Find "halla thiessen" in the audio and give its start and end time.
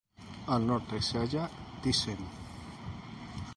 1.19-2.17